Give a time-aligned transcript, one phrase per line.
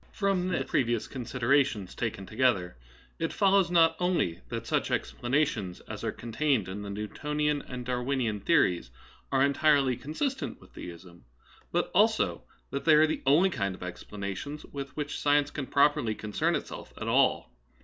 [0.11, 2.75] From this and the pre vious considerations, taken together,
[3.19, 8.39] it follows not only that such explanations as are contained in the Newtonian and Darwinian
[8.39, 8.89] theories
[9.31, 11.25] are en tirely consistent with theism,
[11.71, 15.67] but also that they are the only kind of explanations with which sci ence can
[15.67, 17.53] properly concern itself at all.